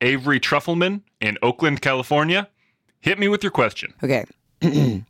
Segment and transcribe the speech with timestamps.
[0.00, 2.48] Avery Trufelman in Oakland, California.
[3.00, 3.94] Hit me with your question.
[4.02, 4.24] Okay.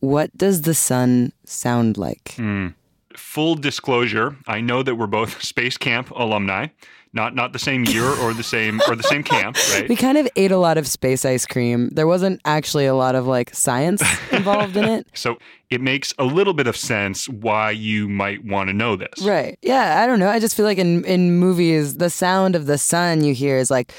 [0.00, 2.34] what does the sun sound like?
[2.36, 2.68] Hmm.
[3.16, 6.68] Full disclosure, I know that we're both Space Camp alumni,
[7.12, 9.88] not not the same year or the same or the same camp, right?
[9.88, 11.88] We kind of ate a lot of space ice cream.
[11.90, 14.02] There wasn't actually a lot of like science
[14.32, 15.06] involved in it.
[15.14, 15.38] So
[15.70, 19.22] it makes a little bit of sense why you might want to know this.
[19.22, 19.58] Right.
[19.62, 20.28] Yeah, I don't know.
[20.28, 23.70] I just feel like in in movies the sound of the sun you hear is
[23.70, 23.92] like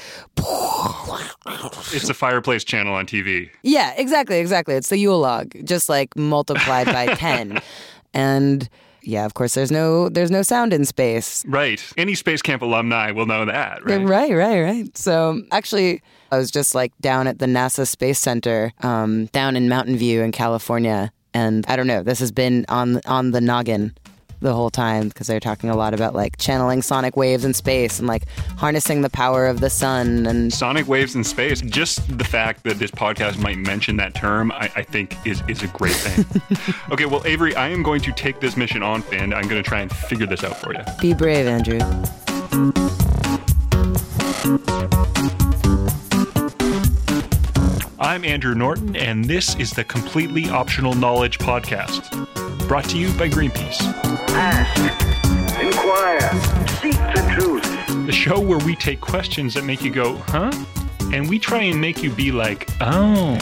[1.92, 3.50] It's a fireplace channel on TV.
[3.62, 4.74] Yeah, exactly, exactly.
[4.74, 7.60] It's the Yule log, just like multiplied by 10.
[8.14, 8.68] And
[9.02, 11.44] yeah, of course there's no there's no sound in space.
[11.46, 11.82] Right.
[11.96, 14.06] Any Space Camp alumni will know that, right?
[14.06, 14.96] Right, right, right.
[14.96, 19.68] So actually, I was just like down at the NASA Space Center, um, down in
[19.68, 22.02] Mountain View in California, and I don't know.
[22.02, 23.94] This has been on on the noggin
[24.42, 27.98] the whole time because they're talking a lot about like channeling sonic waves in space
[27.98, 31.60] and like harnessing the power of the sun and Sonic waves in space.
[31.60, 35.62] Just the fact that this podcast might mention that term, I, I think is, is
[35.62, 36.24] a great thing.
[36.90, 39.68] okay, well, Avery, I am going to take this mission on and I'm going to
[39.68, 40.80] try and figure this out for you.
[41.00, 41.78] be brave, Andrew.
[48.02, 52.10] I'm Andrew Norton, and this is the Completely Optional Knowledge Podcast,
[52.68, 53.80] brought to you by Greenpeace,
[54.34, 54.80] Ask,
[55.60, 56.20] inquire,
[56.80, 58.06] seek the truth.
[58.06, 60.50] the show where we take questions that make you go, huh?
[61.12, 63.38] And we try and make you be like, oh.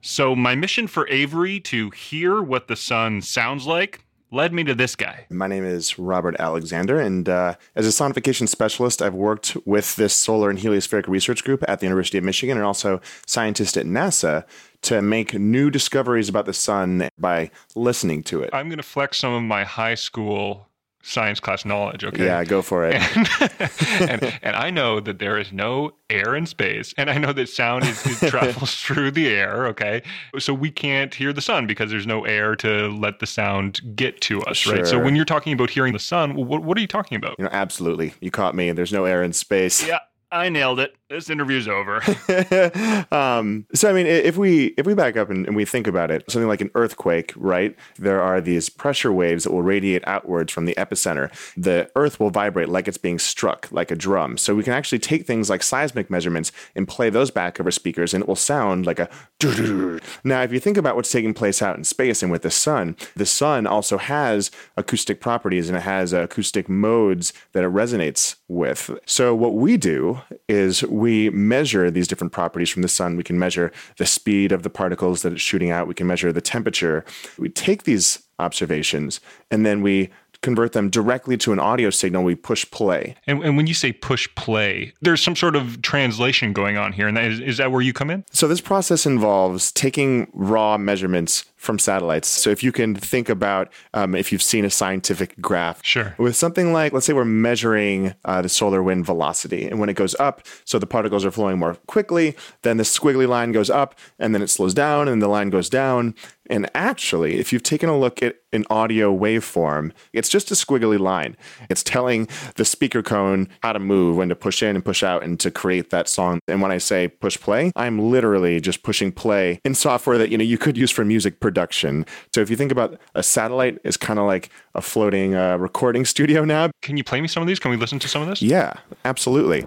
[0.00, 4.74] So, my mission for Avery to hear what the sun sounds like led me to
[4.74, 5.26] this guy.
[5.30, 10.14] My name is Robert Alexander, and uh, as a sonification specialist, I've worked with this
[10.14, 14.44] solar and heliospheric research group at the University of Michigan and also scientist at NASA
[14.82, 18.50] to make new discoveries about the sun by listening to it.
[18.52, 20.68] I'm going to flex some of my high school
[21.06, 22.24] science class knowledge, okay?
[22.24, 22.96] Yeah, go for it.
[24.10, 27.48] and, and I know that there is no air in space, and I know that
[27.48, 29.66] sound is, is travels through the air.
[29.68, 30.02] Okay,
[30.38, 34.20] so we can't hear the sun because there's no air to let the sound get
[34.22, 34.86] to us, right?
[34.86, 37.36] So when you're talking about hearing the sun, what, what are you talking about?
[37.38, 38.14] You know, absolutely.
[38.20, 38.72] You caught me.
[38.72, 39.86] There's no air in space.
[39.86, 40.00] Yeah,
[40.32, 40.94] I nailed it.
[41.08, 41.96] This interview's over.
[43.12, 46.10] um, so I mean, if we if we back up and, and we think about
[46.10, 47.76] it, something like an earthquake, right?
[47.96, 51.30] There are these pressure waves that will radiate outwards from the epicenter.
[51.56, 54.36] The Earth will vibrate like it's being struck, like a drum.
[54.36, 58.12] So we can actually take things like seismic measurements and play those back over speakers,
[58.12, 59.08] and it will sound like a.
[60.24, 62.96] Now, if you think about what's taking place out in space and with the sun,
[63.14, 68.90] the sun also has acoustic properties and it has acoustic modes that it resonates with.
[69.06, 73.16] So what we do is we measure these different properties from the sun.
[73.16, 75.88] We can measure the speed of the particles that it's shooting out.
[75.88, 77.04] We can measure the temperature.
[77.38, 79.20] We take these observations
[79.50, 80.10] and then we
[80.42, 82.22] convert them directly to an audio signal.
[82.22, 83.16] We push play.
[83.26, 87.08] and, and when you say push play, there's some sort of translation going on here,
[87.08, 88.24] and that is, is that where you come in?
[88.30, 92.28] So this process involves taking raw measurements from satellites.
[92.28, 96.14] So if you can think about um, if you've seen a scientific graph, Sure.
[96.18, 99.94] with something like let's say we're measuring uh, the solar wind velocity, and when it
[99.94, 103.94] goes up, so the particles are flowing more quickly, then the squiggly line goes up,
[104.18, 106.14] and then it slows down, and the line goes down.
[106.48, 110.96] And actually, if you've taken a look at an audio waveform, it's just a squiggly
[110.98, 111.36] line.
[111.68, 115.24] It's telling the speaker cone how to move, when to push in and push out,
[115.24, 116.38] and to create that song.
[116.46, 120.38] And when I say push play, I'm literally just pushing play in software that you
[120.38, 122.04] know you could use for music production.
[122.34, 126.04] So if you think about a satellite is kind of like a floating uh, recording
[126.14, 126.70] studio now.
[126.82, 127.60] Can you play me some of these?
[127.60, 128.42] Can we listen to some of this?
[128.42, 128.72] Yeah,
[129.04, 129.60] absolutely.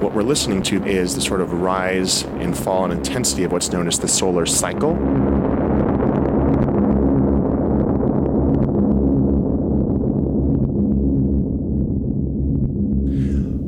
[0.00, 3.70] What we're listening to is the sort of rise and fall in intensity of what's
[3.70, 4.94] known as the solar cycle.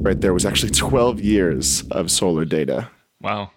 [0.03, 2.91] Right there was actually 12 years of solar data.
[3.21, 3.51] Wow.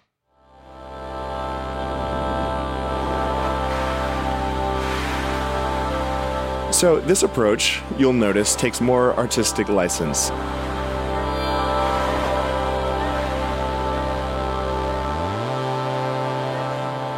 [6.76, 10.28] So, this approach, you'll notice, takes more artistic license.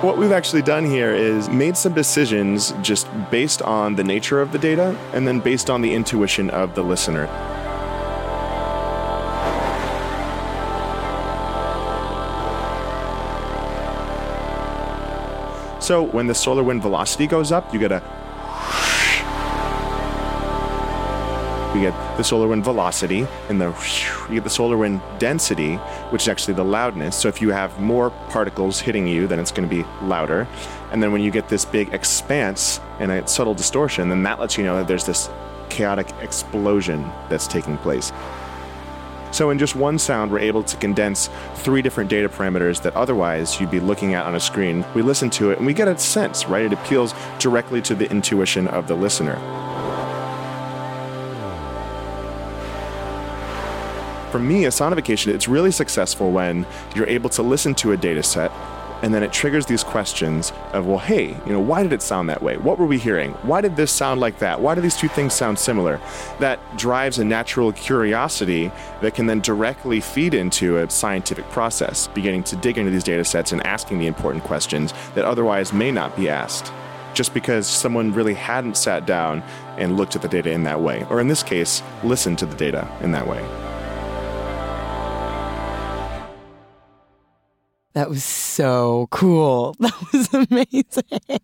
[0.01, 4.53] What we've actually done here is made some decisions just based on the nature of
[4.53, 7.27] the data and then based on the intuition of the listener.
[15.81, 18.01] So when the solar wind velocity goes up, you get a
[21.75, 23.69] you get the solar wind velocity and the
[24.29, 25.77] you get the solar wind density,
[26.11, 27.17] which is actually the loudness.
[27.17, 30.49] So if you have more particles hitting you, then it's going to be louder.
[30.93, 34.57] And then when you get this big expanse and a subtle distortion, then that lets
[34.57, 35.29] you know that there's this
[35.69, 38.13] chaotic explosion that's taking place.
[39.31, 43.61] So, in just one sound, we're able to condense three different data parameters that otherwise
[43.61, 44.87] you'd be looking at on a screen.
[44.95, 46.65] We listen to it and we get a sense, right?
[46.65, 49.37] It appeals directly to the intuition of the listener.
[54.39, 56.65] For me, a sonification, it's really successful when
[56.95, 58.53] you're able to listen to a data set
[59.03, 62.29] and then it triggers these questions of, well, hey, you know, why did it sound
[62.29, 62.57] that way?
[62.57, 63.33] What were we hearing?
[63.43, 64.61] Why did this sound like that?
[64.61, 66.01] Why do these two things sound similar?
[66.39, 68.71] That drives a natural curiosity
[69.03, 73.25] that can then directly feed into a scientific process, beginning to dig into these data
[73.25, 76.73] sets and asking the important questions that otherwise may not be asked.
[77.13, 79.43] Just because someone really hadn't sat down
[79.79, 82.55] and looked at the data in that way, or in this case, listened to the
[82.55, 83.68] data in that way.
[87.99, 89.75] That was so cool.
[89.81, 91.41] That was amazing.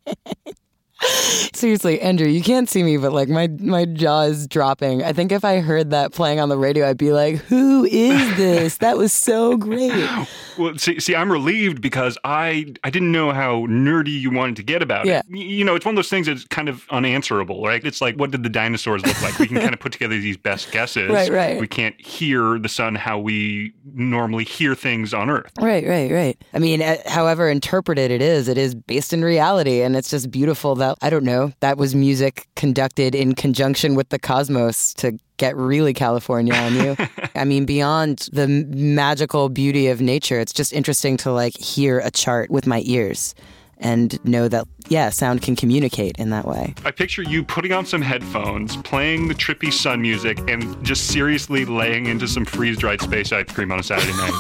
[1.53, 5.03] Seriously, Andrew, you can't see me, but like my my jaw is dropping.
[5.03, 8.37] I think if I heard that playing on the radio, I'd be like, "Who is
[8.37, 8.77] this?
[8.77, 10.09] That was so great."
[10.59, 14.63] Well, see, see, I'm relieved because I I didn't know how nerdy you wanted to
[14.63, 15.21] get about Yeah.
[15.29, 15.37] it.
[15.37, 17.85] You know, it's one of those things that's kind of unanswerable, right?
[17.85, 19.39] It's like, what did the dinosaurs look like?
[19.39, 21.11] We can kind of put together these best guesses.
[21.15, 21.61] Right, right.
[21.61, 25.53] We can't hear the sun how we normally hear things on Earth.
[25.61, 26.43] Right, right, right.
[26.53, 30.31] I mean, uh, however interpreted it is, it is based in reality, and it's just
[30.31, 35.19] beautiful that I don't know that was music conducted in conjunction with the cosmos to
[35.37, 36.97] get really California on you.
[37.35, 42.11] I mean, beyond the magical beauty of nature, it's just interesting to like hear a
[42.11, 43.35] chart with my ears
[43.79, 46.75] and know that yeah, sound can communicate in that way.
[46.85, 51.65] I picture you putting on some headphones, playing the trippy sun music, and just seriously
[51.65, 54.33] laying into some freeze dried space ice cream on a Saturday night.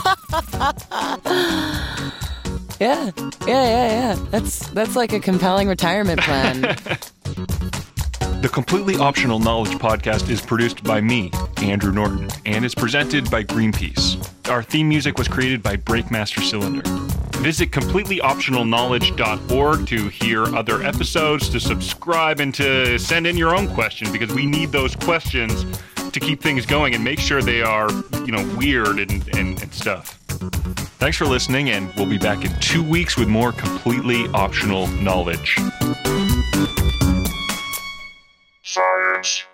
[2.80, 4.26] Yeah, yeah, yeah, yeah.
[4.30, 6.76] That's that's like a compelling retirement plan.
[8.44, 11.30] The Completely Optional Knowledge Podcast is produced by me,
[11.62, 14.20] Andrew Norton, and is presented by Greenpeace.
[14.50, 16.82] Our theme music was created by Breakmaster Cylinder.
[17.38, 24.10] Visit completelyoptionalknowledge.org to hear other episodes, to subscribe, and to send in your own questions
[24.10, 25.64] because we need those questions
[26.12, 27.90] to keep things going and make sure they are,
[28.26, 30.18] you know, weird and, and, and stuff.
[30.98, 35.58] Thanks for listening, and we'll be back in two weeks with more completely optional knowledge.
[39.24, 39.53] Science.